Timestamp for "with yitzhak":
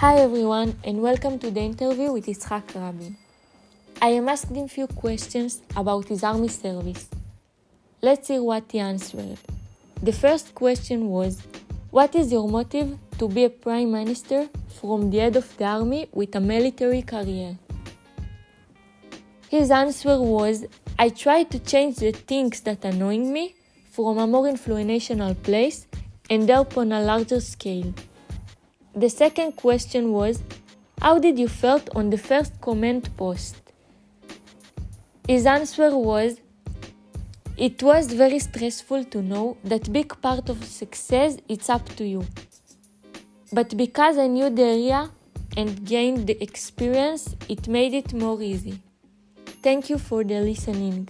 2.10-2.74